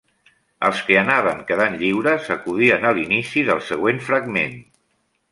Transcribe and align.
Els 0.67 0.79
que 0.85 0.95
anaven 1.01 1.43
quedant 1.49 1.75
lliures 1.81 2.29
acudien 2.35 2.87
a 2.91 2.93
l'inici 2.99 3.43
del 3.51 3.61
següent 3.67 4.01
fragment. 4.07 4.57